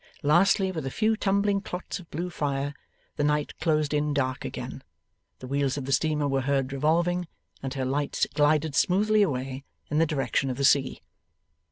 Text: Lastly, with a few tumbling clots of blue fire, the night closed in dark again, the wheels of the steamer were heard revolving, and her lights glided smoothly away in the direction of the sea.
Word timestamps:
Lastly, 0.23 0.71
with 0.71 0.87
a 0.87 0.89
few 0.89 1.15
tumbling 1.15 1.61
clots 1.61 1.99
of 1.99 2.09
blue 2.09 2.31
fire, 2.31 2.73
the 3.17 3.23
night 3.23 3.55
closed 3.59 3.93
in 3.93 4.15
dark 4.15 4.43
again, 4.43 4.81
the 5.37 5.45
wheels 5.45 5.77
of 5.77 5.85
the 5.85 5.91
steamer 5.91 6.27
were 6.27 6.41
heard 6.41 6.73
revolving, 6.73 7.27
and 7.61 7.75
her 7.75 7.85
lights 7.85 8.25
glided 8.33 8.73
smoothly 8.73 9.21
away 9.21 9.63
in 9.91 9.99
the 9.99 10.07
direction 10.07 10.49
of 10.49 10.57
the 10.57 10.65
sea. 10.65 11.03